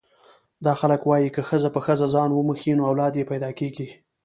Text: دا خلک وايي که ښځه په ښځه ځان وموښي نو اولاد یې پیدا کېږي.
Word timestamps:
دا 0.65 0.73
خلک 0.81 1.01
وايي 1.05 1.29
که 1.35 1.41
ښځه 1.49 1.69
په 1.75 1.79
ښځه 1.85 2.05
ځان 2.15 2.29
وموښي 2.33 2.71
نو 2.79 2.83
اولاد 2.89 3.13
یې 3.19 3.29
پیدا 3.31 3.49
کېږي. 3.59 3.89